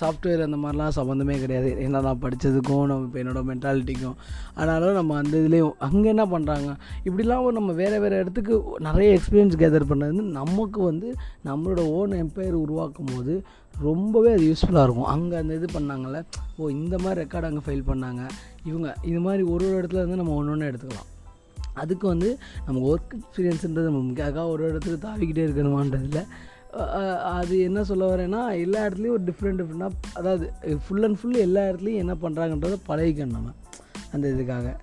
சாஃப்ட்வேர் 0.00 0.44
அந்த 0.46 0.58
மாதிரிலாம் 0.64 0.96
சம்மந்தமே 0.98 1.36
கிடையாது. 1.42 1.70
ஏன்னா 1.84 2.02
நான் 2.08 2.22
படித்ததுக்கும் 2.24 2.84
நம்ம 2.90 3.06
இப்போ 3.08 3.20
என்னோடய 3.22 3.48
மென்டாலிட்டிக்கும் 3.50 4.16
ஆனாலும் 4.60 4.98
நம்ம 5.00 5.16
அந்த 5.22 5.34
இதுலேயும் 5.42 5.74
அங்கே 5.88 6.10
என்ன 6.14 6.26
பண்ணுறாங்க 6.34 6.70
இப்படிலாம் 7.08 7.44
ஒரு 7.46 7.56
நம்ம 7.60 7.72
வேறு 7.82 7.98
வேறு 8.04 8.20
இடத்துக்கு 8.22 8.56
நிறைய 8.88 9.10
எக்ஸ்பீரியன்ஸ் 9.18 9.60
கேதர் 9.64 9.90
பண்ணது 9.90 10.12
வந்து 10.12 10.36
நமக்கு 10.40 10.80
வந்து 10.90 11.10
நம்மளோட 11.50 11.82
ஓன் 11.98 12.14
எம்பையர் 12.24 12.62
உருவாக்கும் 12.64 13.12
போது 13.14 13.34
ரொம்பவே 13.86 14.30
அது 14.36 14.48
யூஸ்ஃபுல்லாக 14.48 14.86
இருக்கும். 14.86 15.10
அங்கே 15.14 15.36
அந்த 15.40 15.52
இது 15.58 15.68
பண்ணாங்கல்ல 15.76 16.18
ஓ 16.58 16.68
இந்த 16.78 16.94
மாதிரி 17.04 17.20
ரெக்கார்டு 17.22 17.48
அங்கே 17.50 17.62
ஃபைல் 17.66 17.88
பண்ணாங்க. 17.90 18.22
இவங்க 18.68 18.88
இது 19.10 19.20
மாதிரி 19.26 19.42
ஒரு 19.52 19.64
ஒரு 19.68 19.78
இடத்துல 19.80 20.02
இருந்து 20.02 20.20
நம்ம 20.20 20.34
ஒன்று 20.40 20.52
ஒன்று 20.54 20.70
எடுத்துக்கலாம். 20.70 21.08
அதுக்கு 21.74 22.06
வந்து 22.06 22.38
நம்ம 22.66 22.94
ஒர்க் 22.94 23.14
எக்ஸ்பீரியன்ஸுன்றது 23.18 23.84
நம்ம 23.84 24.44
ஒரு 24.44 24.68
இடத்துக்கு 24.70 25.08
தாவிக்கிட்டே 25.08 25.44
இருக்கணுமான்றதில்ல. 25.48 26.22
அது 27.22 27.54
என்ன 27.62 27.84
சொல்ல 27.84 28.04
வரேன்னா 28.14 28.42
எல்லா 28.64 28.84
இடத்துலையும் 28.86 29.16
ஒரு 29.16 29.24
டிஃப்ரெண்ட் 29.30 29.60
டிஃப்ரெண்ட்டாக 29.60 29.92
அதாவது 30.18 30.44
ஃபுல் 30.86 31.04
அண்ட் 31.04 31.18
ஃபுல் 31.20 31.42
எல்லா 31.46 31.62
இடத்துலையும் 31.70 32.02
என்ன 32.04 32.14
பண்ணுறாங்கன்றத 32.22 32.78
பழகிக்கணும் 32.88 33.36
நம்ம 33.38 33.52
அந்த 34.12 34.24
இதுக்காக. 34.34 34.76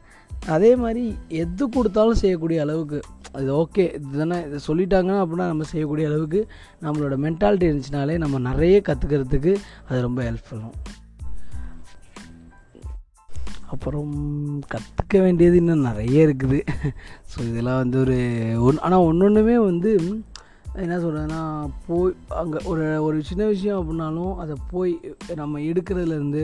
அதே 0.56 0.76
மாதிரி 0.76 1.18
எது 1.30 1.70
கொடுத்தாலும் 1.70 2.20
செய்யக்கூடிய 2.24 2.60
அளவுக்கு 2.62 3.00
அது 3.32 3.50
ஓகே 3.64 3.96
இதுதானே 3.96 4.38
இதை 4.48 4.60
சொல்லிட்டாங்கன்னா 4.68 5.18
அப்படின்னா 5.24 5.48
நம்ம 5.48 5.64
செய்யக்கூடிய 5.64 6.08
அளவுக்கு 6.08 6.48
நம்மளோட 6.82 7.18
மென்டாலிட்டி 7.26 7.68
இருந்துச்சுனாலே 7.70 8.18
நம்ம 8.18 8.40
நிறைய 8.40 8.82
கற்றுக்கிறதுக்கு 8.88 9.54
அது 9.90 10.02
ரொம்ப 10.02 10.22
ஹெல்ப்ஃபுல்லும் 10.30 10.76
அப்புறம் 13.74 14.12
கற்றுக்க 14.74 15.16
வேண்டியது 15.26 15.58
இன்னும் 15.62 15.88
நிறைய 15.90 16.26
இருக்குது. 16.28 16.60
ஸோ 17.32 17.38
இதெல்லாம் 17.50 17.82
வந்து 17.84 17.98
ஒரு 18.06 18.18
ஒன் 18.68 18.82
ஆனால் 18.88 19.06
ஒன்று 19.10 19.28
ஒன்றுமே 19.28 19.58
வந்து 19.70 19.92
என்ன 20.84 20.98
சொல்கிறதுன்னா 21.04 21.42
போய் 21.88 22.14
அங்கே 22.40 22.60
ஒரு 22.72 22.84
ஒரு 23.06 23.18
சின்ன 23.30 23.44
விஷயம் 23.54 23.80
அப்படின்னாலும் 23.80 24.34
அதை 24.44 24.56
போய் 24.74 24.94
நம்ம 25.42 25.60
எடுக்கிறதுலேருந்து 25.70 26.44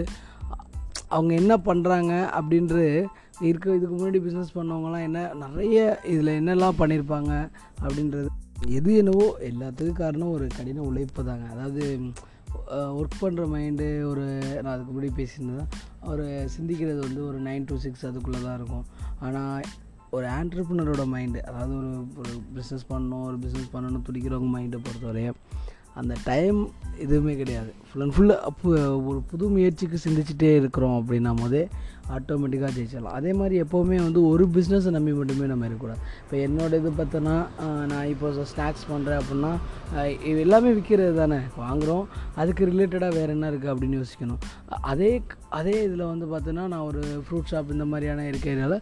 அவங்க 1.15 1.31
என்ன 1.41 1.53
பண்ணுறாங்க 1.67 2.13
அப்படின்ற 2.37 2.77
இருக்க 3.47 3.75
இதுக்கு 3.77 3.95
முன்னாடி 3.95 4.19
பிஸ்னஸ் 4.25 4.55
பண்ணவங்கலாம் 4.57 5.05
என்ன 5.07 5.19
நிறைய 5.43 5.77
இதில் 6.11 6.37
என்னெல்லாம் 6.39 6.79
பண்ணியிருப்பாங்க 6.81 7.31
அப்படின்றது. 7.85 8.29
எது 8.77 8.91
என்னவோ 9.01 9.25
எல்லாத்துக்கும் 9.49 10.01
காரணம் 10.03 10.35
ஒரு 10.35 10.45
கடின 10.57 10.85
உழைப்பு 10.89 11.23
தாங்க. 11.29 11.45
அதாவது 11.53 11.83
ஒர்க் 12.99 13.21
பண்ணுற 13.23 13.43
மைண்டு 13.53 13.87
ஒரு 14.11 14.25
நான் 14.61 14.73
அதுக்கு 14.73 14.93
முன்னாடி 14.93 15.11
பேசியிருந்தேன். 15.17 15.67
ஒரு 16.05 16.49
சிந்திக்கிறது 16.59 16.99
வந்து 16.99 17.27
ஒரு 17.27 17.41
நைன் 17.41 17.63
டு 17.65 17.75
சிக்ஸ் 17.77 18.05
அதுக்குள்ளே 18.05 18.39
தான் 18.43 18.55
இருக்கும். 18.55 18.85
ஆனால் 19.19 19.63
ஒரு 20.11 20.27
ஆண்டர்ப்ரினரோட 20.27 21.03
மைண்டு 21.13 21.39
அதாவது 21.41 21.77
ஒரு 21.77 22.07
ஒரு 22.17 22.33
பிஸ்னஸ் 22.55 22.85
பண்ணணும் 22.89 23.23
ஒரு 23.23 23.37
பிஸ்னஸ் 23.37 23.75
பண்ணணும் 23.75 24.01
துடிக்கிறவங்க 24.09 24.49
மைண்டை 24.55 24.77
பொறுத்தவரையும் 24.81 25.39
அந்த 25.95 26.13
டைம் 26.23 26.71
எதுவுமே 26.97 27.35
கிடையாது. 27.35 27.73
ஃபுல் 27.89 28.01
அண்ட் 28.01 28.13
ஃபுல்லு 28.13 28.35
அப்போ 28.35 28.69
ஒரு 29.01 29.21
புது 29.21 29.47
முயற்சிக்கு 29.47 29.99
சிந்திச்சுட்டே 30.03 30.55
இருக்கிறோம் 30.55 30.95
அப்படின்னும் 30.99 31.37
போதே 31.37 31.67
ஆட்டோமேட்டிக்காக 32.15 32.71
ஜெயிச்சிடலாம். 32.77 33.17
அதே 33.19 33.31
மாதிரி 33.39 33.55
எப்போவுமே 33.63 33.97
வந்து 34.05 34.21
ஒரு 34.31 34.45
பிஸ்னஸை 34.55 34.91
நம்பி 34.95 35.13
மட்டுமே 35.19 35.49
நம்ம 35.51 35.65
இருக்கக்கூடாது. 35.67 36.01
இப்போ 36.23 36.37
என்னோட 36.47 36.71
இது 36.81 36.91
பார்த்தோன்னா 37.01 37.35
நான் 37.91 38.09
இப்போ 38.13 38.45
ஸ்நாக்ஸ் 38.53 38.85
பண்ணுறேன் 38.91 39.19
அப்படின்னா 39.21 39.51
இது 40.31 40.39
எல்லாமே 40.45 40.71
விற்கிறது 40.77 41.15
தானே? 41.21 41.39
வாங்குகிறோம் 41.63 42.05
அதுக்கு 42.43 42.69
ரிலேட்டடாக 42.71 43.17
வேறு 43.19 43.35
என்ன 43.37 43.51
இருக்குது 43.51 43.73
அப்படின்னு 43.73 43.99
யோசிக்கணும். 44.01 44.41
அதே 44.93 45.11
அதே 45.59 45.77
இதில் 45.87 46.09
வந்து 46.13 46.27
பார்த்தோன்னா 46.33 46.65
நான் 46.73 46.87
ஒரு 46.89 47.03
ஃப்ரூட் 47.27 47.51
ஷாப் 47.53 47.75
இந்த 47.77 47.87
மாதிரியான 47.91 48.27
இருக்கிறதுனால 48.31 48.75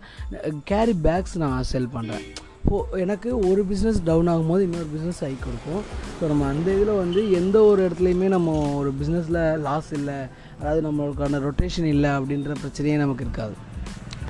கேரி 0.72 0.96
பேக்ஸ் 1.08 1.38
நான் 1.44 1.70
செல் 1.74 1.94
பண்ணுறேன் 1.98 2.26
இப்போது 2.64 3.00
எனக்கு 3.04 3.30
ஒரு 3.48 3.62
பிஸ்னஸ் 3.70 3.98
டவுன் 4.10 4.30
ஆகும்போது 4.34 4.62
இன்னொரு 4.66 4.88
பிஸ்னஸ் 4.94 5.20
ஹை 5.24 5.32
கொடுக்கும். 5.46 5.82
ஸோ 6.18 6.24
நம்ம 6.32 6.46
அந்த 6.52 6.68
இதில் 6.76 7.00
வந்து 7.02 7.22
எந்த 7.40 7.58
ஒரு 7.70 7.80
இடத்துலையுமே 7.86 8.28
நம்ம 8.36 8.52
ஒரு 8.82 8.92
பிஸ்னஸில் 9.00 9.40
லாஸ் 9.66 9.90
இல்லை. 9.98 10.18
அதாவது 10.64 10.82
நம்மளுக்கான 10.88 11.40
ரொட்டேஷன் 11.46 11.88
இல்லை 11.94 12.10
அப்படின்ற 12.18 12.52
பிரச்சனையே 12.64 12.98
நமக்கு 13.02 13.24
இருக்காது. 13.26 13.56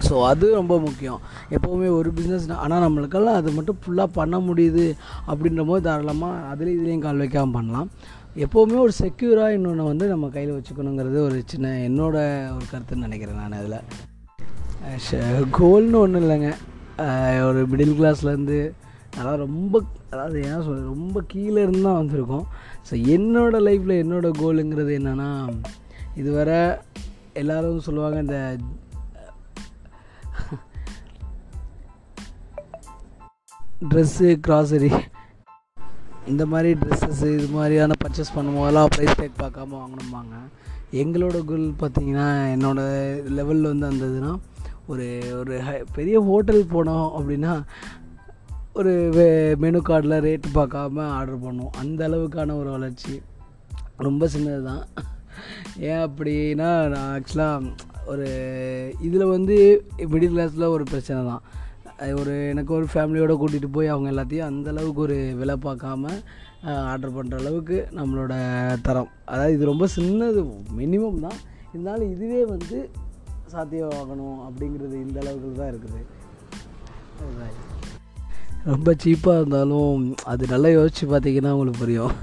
ஸோ 0.05 0.13
அது 0.29 0.45
ரொம்ப 0.59 0.75
முக்கியம். 0.85 1.19
எப்போவுமே 1.55 1.89
ஒரு 1.97 2.09
பிஸ்னஸ் 2.17 2.45
ஆனால் 2.63 2.83
நம்மளுக்கெல்லாம் 2.85 3.37
அது 3.39 3.49
மட்டும் 3.57 3.77
ஃபுல்லாக 3.81 4.09
பண்ண 4.17 4.35
முடியுது 4.47 4.85
அப்படின்ற 5.31 5.63
போது 5.69 5.83
தாராளமாக 5.87 6.39
அதுலேயும் 6.51 6.77
இதுலேயும் 6.77 7.03
கால் 7.05 7.21
வைக்காமல் 7.23 7.55
பண்ணலாம். 7.57 7.89
எப்போவுமே 8.45 8.77
ஒரு 8.85 8.93
செக்யூராக 9.01 9.55
இன்னொன்று 9.57 9.83
வந்து 9.89 10.05
நம்ம 10.13 10.29
கையில் 10.35 10.55
வச்சுக்கணுங்கிறது 10.55 11.19
ஒரு 11.27 11.37
சின்ன 11.51 11.73
என்னோட 11.89 12.15
ஒரு 12.55 12.65
கருத்துன்னு 12.71 13.07
நினைக்கிறேன் 13.07 13.41
நான் 13.41 13.59
அதில். 13.59 13.79
கோல்னு 15.59 15.99
ஒன்றும் 16.03 16.23
இல்லைங்க. 16.25 16.51
ஒரு 17.49 17.61
மிடில் 17.73 17.97
கிளாஸ்லேருந்து 17.99 18.59
அதெல்லாம் 19.13 19.43
ரொம்ப 19.45 19.83
அதாவது 20.13 20.37
ஏன்னா 20.45 20.59
சொல்கிறது 20.65 20.91
ரொம்ப 20.95 21.21
கீழே 21.33 21.59
இருந்து 21.65 21.85
தான் 21.87 21.99
வந்திருக்கோம். 22.01 22.45
ஸோ 22.89 22.93
என்னோடய 23.15 23.65
லைஃப்பில் 23.67 24.01
என்னோடய 24.03 24.39
கோலுங்கிறது 24.41 24.91
என்னென்னா 24.99 25.29
இதுவரை 26.15 26.59
எல்லோரும் 27.33 27.85
சொல்லுவாங்க 27.87 28.19
இந்த 28.25 28.39
ட்ரெஸ்ஸு 33.89 34.27
க்ராசரி 34.47 34.91
இந்த 36.25 36.43
மாதிரி 36.51 36.69
ட்ரெஸ்ஸஸ் 36.81 37.23
இது 37.37 37.47
மாதிரியான 37.47 37.95
பர்ச்சேஸ் 38.03 38.35
பண்ணும்போதெல்லாம் 38.35 38.91
ப்ரைஸ் 38.95 39.17
டேக் 39.21 39.41
பார்க்காம 39.41 39.77
வாங்கணும்பாங்க. 39.81 40.35
எங்களோட 41.01 41.37
கோல் 41.45 41.65
பார்த்தீங்கன்னா 41.79 42.27
என்னோடய 42.55 43.23
லெவலில் 43.37 43.71
வந்து 43.71 43.85
அந்த 43.85 44.05
இதுனா 44.05 44.31
ஒரு 44.87 45.07
ஒரு 45.39 45.55
பெரிய 45.93 46.15
ஹோட்டல் 46.21 46.63
போனோம் 46.73 47.07
அப்படின்னா 47.17 47.53
ஒரு 48.73 48.93
மெனு 49.59 49.79
கார்டில் 49.79 50.15
ரேட்டு 50.27 50.49
பார்க்காம 50.55 51.05
ஆர்டர் 51.17 51.43
பண்ணுவோம். 51.43 51.75
அந்த 51.81 52.01
அளவுக்கான 52.09 52.55
ஒரு 52.59 52.69
வளர்ச்சி. 52.69 53.15
ரொம்ப 53.97 54.29
சின்னது 54.33 54.63
தான் 54.63 54.83
ஏன் 55.91 56.03
அப்படின்னா 56.07 56.69
நான் 56.93 57.11
ஆக்சுவலாக 57.15 57.71
ஒரு 58.11 58.27
இதில் 59.07 59.31
வந்து 59.35 59.57
மிடில் 60.13 60.33
கிளாஸில் 60.35 60.73
ஒரு 60.75 60.85
பிரச்சனை 60.91 61.19
தான். 61.29 61.43
அது 62.01 62.13
ஒரு 62.21 62.33
எனக்கு 62.53 62.71
ஒரு 62.77 62.87
ஃபேமிலியோடு 62.93 63.33
கூட்டிகிட்டு 63.41 63.69
போய் 63.75 63.93
அவங்க 63.93 64.07
எல்லாத்தையும் 64.13 64.49
அந்த 64.49 64.67
அளவுக்கு 64.73 65.01
ஒரு 65.07 65.17
விலை 65.39 65.55
பார்க்காம 65.65 66.11
ஆர்டர் 66.91 67.15
பண்ணுற 67.17 67.37
அளவுக்கு 67.41 67.77
நம்மளோட 67.99 68.33
தரம். 68.87 69.09
அதாவது 69.31 69.55
இது 69.57 69.71
ரொம்ப 69.71 69.87
சின்னது 69.95 70.41
மினிமம் 70.79 71.23
தான். 71.27 71.39
இருந்தாலும் 71.71 72.11
இதுவே 72.15 72.41
வந்து 72.53 72.77
சாத்தியமாகணும் 73.53 74.37
அப்படிங்கிறது 74.47 74.95
இந்த 75.05 75.17
அளவுக்கு 75.23 75.49
தான் 75.61 75.71
இருக்குது. 75.73 76.01
ரொம்ப 78.71 78.89
சீப்பாக 79.03 79.39
இருந்தாலும் 79.39 79.97
அது 80.31 80.43
நல்லா 80.53 80.69
யோசித்து 80.77 81.05
பார்த்தீங்கன்னா 81.13 81.53
உங்களுக்கு 81.55 81.83
புரியும். 81.83 82.13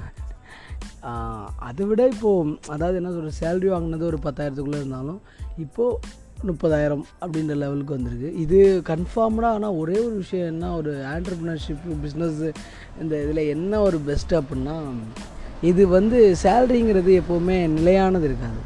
அதை 1.57 1.87
விட 1.87 2.07
இப்போது 2.07 2.57
அதாவது 2.69 2.97
என்ன 2.97 3.11
சொல்கிற 3.11 3.33
சேல்ரி 3.40 3.69
வாங்கினது 3.69 4.04
ஒரு 4.04 4.19
பத்தாயிரத்துக்குள்ளே 4.23 4.80
இருந்தாலும் 4.83 5.21
இப்போது 5.59 6.19
முப்பதாயிரம் 6.49 7.04
அப்படின்ற 7.21 7.54
லெவலுக்கு 7.54 7.97
வந்திருக்கு. 7.97 8.28
இது 8.37 8.83
கன்ஃபார்ம்டாக 8.87 9.57
ஆனால் 9.57 9.71
ஒரே 9.71 9.99
ஒரு 9.99 10.14
விஷயம் 10.14 10.47
என்ன 10.47 10.76
ஒரு 10.76 10.92
ஆண்டர்ப்ரினர்ஷிப் 11.14 11.85
பிஸ்னஸ் 12.04 12.52
இந்த 13.00 13.23
இதில் 13.25 13.37
என்ன 13.37 13.80
ஒரு 13.80 13.99
பெஸ்ட் 13.99 14.35
அப்படின்னா 14.35 14.76
இது 15.62 15.88
வந்து 15.88 16.37
சேல்ரிங்கிறது 16.42 17.23
எப்போவுமே 17.23 17.57
நிலையானது 17.69 18.25
இருக்காது. 18.25 18.61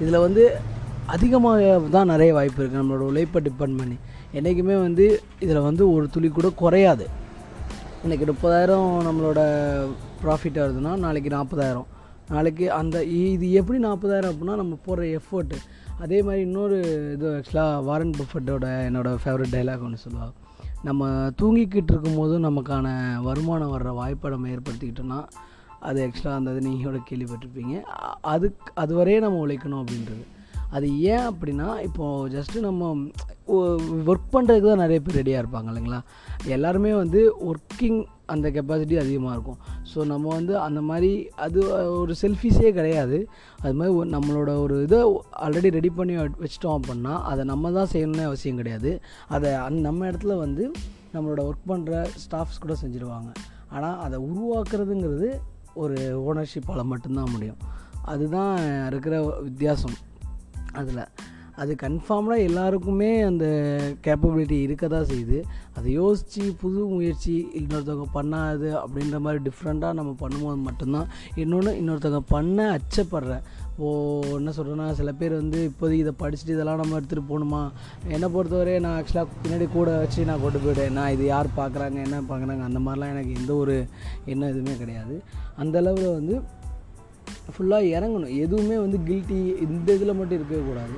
இதில் 0.00 0.18
வந்து 0.18 0.44
அதிகமாக 1.06 1.78
தான் 1.90 2.06
நிறைய 2.06 2.32
வாய்ப்பு 2.32 2.62
இருக்குது 2.62 2.82
நம்மளோட 2.82 3.04
உழைப்பை 3.12 3.42
டிபெண்ட் 3.42 3.78
பண்ணி. 3.78 3.96
என்றைக்குமே 4.32 4.76
வந்து 4.76 5.20
இதில் 5.40 5.60
வந்து 5.60 5.92
ஒரு 5.92 6.08
துளி 6.10 6.28
கூட 6.28 6.48
குறையாது. 6.48 7.06
இன்றைக்கி 8.04 8.26
முப்பதாயிரம் 8.32 8.88
நம்மளோட 9.08 9.40
ப்ராஃபிட் 10.24 10.60
வருதுன்னா 10.62 10.96
நாளைக்கு 10.96 11.30
நாற்பதாயிரம். 11.30 11.86
நாளைக்கு 12.28 12.72
அந்த 12.72 13.04
இது 13.04 13.52
எப்படி 13.52 13.78
நாற்பதாயிரம் 13.78 14.34
அப்படின்னா 14.34 14.56
நம்ம 14.56 14.78
போடுற 14.86 15.18
எஃபர்ட்டு 15.18 15.56
அதே 16.00 16.22
மாதிரி 16.22 16.42
இன்னொரு 16.42 16.76
இது 17.12 17.26
ஆக்சுவலாக 17.30 17.84
வாரன் 17.84 18.10
பஃபட்டோட 18.10 18.66
என்னோடய 18.88 19.16
ஃபேவரட் 19.24 19.54
டைலாக் 19.54 19.82
ஒன்று 19.82 19.98
சொல்லுவாள் 20.04 20.32
நம்ம 20.82 21.08
தூங்கிக்கிட்டு 21.42 21.90
இருக்கும்போது 21.94 22.38
நமக்கான 22.38 23.16
வருமானம் 23.22 23.72
வர்ற 23.72 23.94
வாய்ப்பை 23.94 24.30
நம்ம 24.30 24.48
ஏற்படுத்திக்கிட்டோம்னா 24.48 25.26
அது 25.80 26.06
ஆக்சுவலாக 26.06 26.34
அந்த 26.34 26.54
இது 26.54 26.68
நீங்களோட 26.68 26.98
கேள்விப்பட்டிருப்பீங்க. 27.10 27.82
அதுக்கு 28.20 28.72
அது 28.74 28.94
வரையே 28.94 29.20
நம்ம 29.20 29.46
உழைக்கணும் 29.46 29.84
அப்படின்றது. 29.84 30.24
அது 30.76 30.86
ஏன் 31.12 31.26
அப்படின்னா 31.30 31.68
இப்போது 31.86 32.30
ஜஸ்ட்டு 32.36 32.64
நம்ம 32.68 32.88
ஒர்க் 34.10 34.32
பண்ணுறதுக்கு 34.34 34.68
தான் 34.70 34.82
நிறைய 34.84 34.98
பேர் 35.04 35.18
ரெடியாக 35.20 35.42
இருப்பாங்க 35.42 35.68
இல்லைங்களா? 35.70 36.00
எல்லாருமே 36.56 36.92
வந்து 36.94 37.20
ஒர்க்கிங் 37.50 38.00
அந்த 38.32 38.46
கெப்பாசிட்டி 38.56 38.96
அதிகமாக 39.02 39.34
இருக்கும். 39.36 39.60
ஸோ 39.92 39.98
நம்ம 40.10 40.26
வந்து 40.34 40.54
அந்த 40.66 40.80
மாதிரி 40.88 41.10
அது 41.44 41.60
ஒரு 42.00 42.14
செல்ஃபிஷே 42.20 42.70
கிடையாது. 42.78 43.18
அது 43.62 43.74
மாதிரி 43.78 44.10
நம்மளோட 44.16 44.50
ஒரு 44.64 44.76
இதை 44.86 45.00
ஆல்ரெடி 45.46 45.70
ரெடி 45.78 45.90
பண்ணி 45.98 46.16
வச்சிட்டோம் 46.16 46.76
அப்படின்னா 46.78 47.14
அதை 47.30 47.44
நம்ம 47.44 47.72
தான் 47.78 47.90
செய்யணும்னு 47.94 48.28
அவசியம் 48.30 48.60
கிடையாது. 48.60 48.92
அதை 49.28 49.50
அந் 49.66 49.80
நம்ம 49.88 50.10
இடத்துல 50.10 50.36
வந்து 50.44 50.66
நம்மளோட 51.14 51.40
ஒர்க் 51.48 51.70
பண்ணுற 51.72 52.04
ஸ்டாஃப்ஸ் 52.24 52.62
கூட 52.66 52.76
செஞ்சுருவாங்க. 52.82 53.32
ஆனால் 53.68 53.98
அதை 54.06 54.18
உருவாக்குறதுங்கிறது 54.28 55.30
ஒரு 55.74 55.98
ஓனர்ஷிப்பால் 56.28 56.90
மட்டும்தான் 56.92 57.32
முடியும். 57.34 57.60
அதுதான் 58.12 58.54
இருக்கிற 58.90 59.16
வித்தியாசம். 59.48 59.96
அதில். 60.72 61.04
அது 61.56 61.76
கன்ஃபார்ம்டாக 61.82 62.38
எல்லாருக்குமே 62.38 63.20
அந்த 63.20 63.46
கேப்பபிலிட்டி 64.04 64.60
இருக்க 64.60 64.88
தான் 64.88 65.06
செய்யுது. 65.06 65.42
அதை 65.74 65.92
யோசித்து 65.92 66.54
புது 66.60 66.84
முயற்சி 66.84 67.48
இன்னொருத்தவங்க 67.54 68.06
பண்ணாது 68.14 68.68
அப்படின்ற 68.82 69.18
மாதிரி 69.18 69.50
டிஃப்ரெண்ட்டாக 69.50 69.92
நம்ம 69.92 70.14
பண்ணும்போது 70.20 70.56
மட்டும்தான். 70.56 71.08
இன்னொன்று 71.34 71.72
இன்னொருத்தவங்க 71.80 72.22
பண்ண 72.28 72.78
அச்சப்படுற. 72.78 73.40
ஓ 73.78 74.20
என்ன 74.22 74.52
சொல்கிறேன்னா 74.56 74.90
சில 74.90 75.12
பேர் 75.12 75.32
வந்து 75.32 75.70
இப்போதைக்கு 75.70 76.04
இதை 76.04 76.14
படிச்சுட்டு 76.22 76.56
இதெல்லாம் 76.56 76.76
நம்ம 76.76 77.00
எடுத்துகிட்டு 77.00 77.30
போகணுமா? 77.30 77.70
என்னை 78.08 78.28
பொறுத்தவரை 78.28 78.78
நான் 78.78 79.02
ஆக்சுவலாக 79.02 79.28
பின்னாடி 79.42 79.68
கூட 79.72 79.96
வச்சு 79.96 80.24
நான் 80.24 80.40
கொண்டு 80.40 80.58
போயிட்டேன் 80.58 80.92
நான் 80.92 81.10
இது 81.10 81.24
யார் 81.24 81.48
பார்க்குறாங்க 81.56 81.98
என்ன 82.06 82.20
பார்க்குறாங்க 82.20 82.62
அந்த 82.62 82.78
மாதிரிலாம் 82.78 83.14
எனக்கு 83.14 83.34
எந்த 83.34 83.54
ஒரு 83.54 83.86
எண்ணம் 84.24 84.48
எதுவுமே 84.48 84.76
கிடையாது. 84.76 85.22
அந்த 85.56 85.78
அளவில் 85.78 86.16
வந்து 86.18 86.42
ஃபுல்லாக 87.56 87.90
இறங்கணும். 87.96 88.36
எதுவுமே 88.36 88.78
வந்து 88.78 88.98
கில்ட்டி 89.08 89.40
இந்த 89.66 89.94
இதில் 89.94 90.18
மட்டும் 90.20 90.38
இருக்கவே 90.38 90.62
கூடாது. 90.68 90.96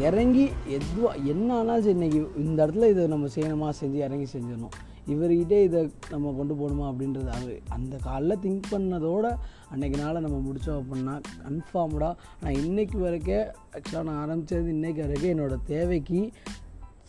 இறங்கி 0.00 0.44
எதுவாக 0.68 1.18
என்ன 1.32 1.48
ஆனாலும் 1.54 1.84
இன்றைக்கி 1.84 1.90
இன்னைக்கு 1.90 2.20
இந்த 2.36 2.66
இடத்துல 2.66 2.88
இதை 2.88 3.06
நம்ம 3.06 3.26
செய்யணுமா 3.34 3.68
செஞ்சு 3.80 3.98
இறங்கி 4.06 4.26
செஞ்சிடணும். 4.32 4.74
இவர்கிட்டே 5.08 5.58
இதை 5.62 5.90
நம்ம 6.10 6.32
கொண்டு 6.36 6.54
போகணுமா 6.54 6.86
அப்படின்றது 6.90 7.30
அது. 7.38 7.54
அந்த 7.68 7.98
காலைல 8.04 8.34
திங்க் 8.44 8.70
பண்ணதோட 8.70 9.26
அன்றைக்கி 9.74 9.96
நாளை 9.96 10.22
நம்ம 10.22 10.36
முடித்தோம் 10.46 10.80
அப்படின்னா 10.80 11.14
கன்ஃபார்ம்டாக 11.46 12.14
நான் 12.42 12.58
இன்றைக்கு 12.64 12.98
வரைக்கும் 12.98 13.46
ஆக்சுவலாக 13.76 14.02
நான் 14.02 14.20
ஆரம்பித்தது 14.24 14.68
இன்றைக்கு 14.68 15.02
வரைக்கும் 15.02 15.32
என்னோடய 15.34 15.66
தேவைக்கு 15.66 16.20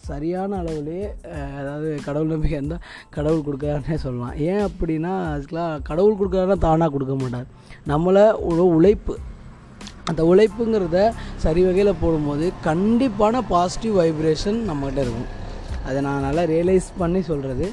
சரியான 0.09 0.57
அளவுலேயே 0.61 1.07
அதாவது 1.59 1.89
கடவுள் 2.07 2.31
நம்பிக்கை 2.33 2.57
இருந்தால் 2.59 2.85
கடவுள் 3.17 3.45
கொடுக்குறாருன்னே 3.47 3.97
சொல்லலாம். 4.05 4.33
ஏன் 4.49 4.63
அப்படின்னா 4.69 5.13
அதுக்கெலாம் 5.33 5.83
கடவுள் 5.89 6.17
கொடுக்குறாருன்னா 6.21 6.57
தானாக 6.67 6.91
கொடுக்க 6.95 7.15
மாட்டார். 7.21 7.47
நம்மளை 7.91 8.25
ஒரு 8.49 8.65
உழைப்பு 8.77 9.15
அந்த 10.11 10.21
உழைப்புங்கிறத 10.31 10.99
சரி 11.43 11.61
வகையில் 11.67 11.99
போடும்போது 12.01 12.45
கண்டிப்பான 12.67 13.41
பாசிட்டிவ் 13.53 13.95
வைப்ரேஷன் 13.99 14.59
நம்மகிட்ட 14.69 15.01
இருக்கும். 15.05 15.29
அதை 15.87 15.99
நான் 16.05 16.25
நல்லா 16.25 16.43
ரியலைஸ் 16.51 16.89
பண்ணி 16.99 17.21
சொல்கிறது 17.29 17.65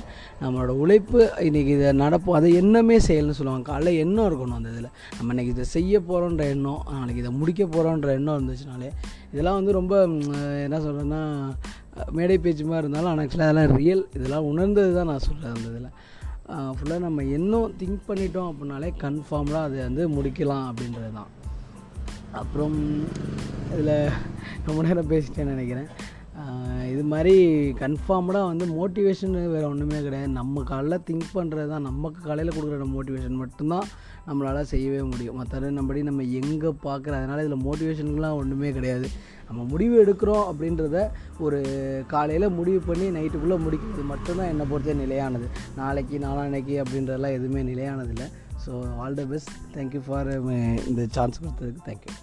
நம்மளோட 0.43 0.73
உழைப்பு 0.83 1.19
இன்றைக்கி 1.47 1.73
இதை 1.79 1.91
நடப்போம் 2.03 2.37
அதை 2.39 2.49
எண்ணமே 2.61 2.97
செயல்னு 3.09 3.37
சொல்லுவாங்க. 3.39 3.65
காலைல 3.71 3.93
எண்ணம் 4.05 4.27
இருக்கணும் 4.29 4.59
அந்த 4.59 4.71
இதில். 4.75 4.89
நம்ம 5.17 5.35
இன்றைக்கி 5.35 5.53
இதை 5.57 5.67
செய்ய 5.77 6.01
போகிறோன்ற 6.09 6.45
எண்ணம் 6.55 6.81
நாளைக்கு 6.95 7.23
இதை 7.25 7.33
முடிக்க 7.41 7.65
போகிறோன்ற 7.75 8.11
எண்ணம் 8.19 8.37
இருந்துச்சுனாலே 8.39 8.91
இதெல்லாம் 9.33 9.59
வந்து 9.59 9.73
ரொம்ப 9.81 9.95
என்ன 10.67 10.79
சொல்கிறேன்னா 10.87 11.23
மேடை 12.17 12.37
பேச்சு 12.45 12.65
மாதிரி 12.71 12.85
இருந்தாலும் 12.85 13.11
ஆனால் 13.11 13.25
ஆக்சுவலாக 13.25 13.49
அதெல்லாம் 13.49 13.75
ரியல் 13.81 14.03
இதெல்லாம் 14.19 14.49
உணர்ந்தது 14.51 14.93
தான் 14.99 15.11
நான் 15.11 15.27
சொல்கிறேன் 15.27 15.55
அந்த 15.57 15.67
இதில். 15.73 15.91
ஃபுல்லாக 16.77 17.01
நம்ம 17.07 17.25
எண்ணம் 17.37 17.75
திங்க் 17.81 18.07
பண்ணிட்டோம் 18.09 18.49
அப்படின்னாலே 18.51 18.89
கன்ஃபார்ம்டாக 19.03 19.67
அதை 19.69 19.79
வந்து 19.89 20.05
முடிக்கலாம் 20.17 20.65
அப்படின்றது 20.71 21.11
தான். 21.19 21.31
அப்புறம் 22.41 22.79
இதில் 23.75 23.95
ரொம்ப 24.67 24.81
நேரம் 24.87 25.11
பேசிட்டேன்னு 25.13 25.55
நினைக்கிறேன். 25.57 25.91
இது 26.93 27.03
மாதிரி 27.13 27.35
கன்ஃபார்ம்டாக 27.83 28.51
வந்து 28.51 28.67
மோட்டிவேஷன் 28.79 29.35
வேறு 29.55 29.67
ஒன்றுமே 29.73 29.99
கிடையாது. 30.07 30.31
நம்ம 30.39 30.63
காலைல 30.71 30.99
திங்க் 31.09 31.29
பண்ணுறது 31.39 31.69
தான். 31.73 31.89
நமக்கு 31.91 32.21
காலையில் 32.29 32.57
கொடுக்குற 32.57 32.87
மோட்டிவேஷன் 32.97 33.41
மட்டும்தான். 33.43 33.89
நம்மளால் 34.29 34.71
செய்யவே 34.73 35.01
முடியும். 35.11 35.37
மற்ற 35.41 35.71
நம்மபடி 35.77 36.01
நம்ம 36.09 36.27
எங்கே 36.41 36.71
பார்க்குற 36.87 37.13
அதனால் 37.21 37.43
இதில் 37.45 37.65
மோட்டிவேஷனுக்குலாம் 37.67 38.39
ஒன்றுமே 38.41 38.71
கிடையாது. 38.79 39.09
நம்ம 39.49 39.65
முடிவு 39.73 39.95
எடுக்கிறோம் 40.03 40.45
அப்படின்றத 40.51 40.99
ஒரு 41.47 41.61
காலையில் 42.13 42.55
முடிவு 42.59 42.81
பண்ணி 42.89 43.07
நைட்டுக்குள்ளே 43.17 43.59
முடிக்கிறது 43.67 44.05
மட்டும்தான் 44.13 44.51
என்னை 44.53 44.67
பொறுத்த 44.73 44.97
நிலையானது. 45.03 45.49
நாளைக்கு 45.81 46.19
நாளான்னைக்கு 46.27 46.77
அப்படின்றதெல்லாம் 46.85 47.37
எதுவுமே 47.39 47.63
நிலையானதில்லை. 47.73 48.29
So 48.65 48.73
all 49.03 49.21
the 49.21 49.27
best 49.35 49.55
thank you 49.77 50.03
for 50.09 50.31
இந்த 50.91 51.03
சான்ஸ் 51.19 51.43
கொடுத்ததுக்கு. 51.45 51.87
Thank you 51.91 52.15